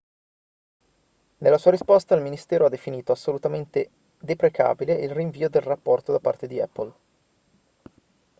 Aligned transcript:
nella 1.37 1.59
sua 1.59 1.69
risposta 1.69 2.15
il 2.15 2.23
ministero 2.23 2.65
ha 2.65 2.69
definito 2.69 3.11
assolutamente 3.11 3.91
deprecabile 4.17 4.93
il 4.95 5.11
rinvio 5.11 5.47
del 5.47 5.61
rapporto 5.61 6.11
da 6.11 6.17
parte 6.19 6.47
di 6.47 6.59
apple 6.59 6.93